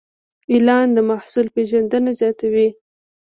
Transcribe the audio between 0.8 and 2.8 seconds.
د محصول پیژندنه زیاتوي.